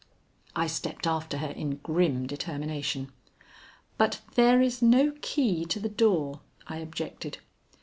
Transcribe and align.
I 0.55 0.65
stepped 0.65 1.05
after 1.05 1.37
her 1.37 1.49
in 1.51 1.75
grim 1.75 2.25
determination. 2.25 3.11
"But 3.99 4.21
there 4.33 4.59
is 4.59 4.81
no 4.81 5.13
key 5.21 5.63
to 5.65 5.79
the 5.79 5.89
door," 5.89 6.39
I 6.65 6.77
objected. 6.77 7.37